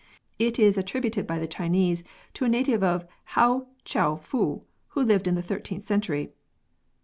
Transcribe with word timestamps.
It 0.39 0.57
is 0.57 0.79
attributed 0.79 1.27
by 1.27 1.37
the 1.37 1.45
Chinese 1.45 2.03
to 2.33 2.43
a 2.45 2.49
native 2.49 2.81
of 2.83 3.05
Hou 3.35 3.67
Tcheou 3.85 4.19
Fou 4.19 4.63
who 4.87 5.03
lived 5.03 5.27
in 5.27 5.35
the 5.35 5.43
13th 5.43 5.83
century. 5.83 6.31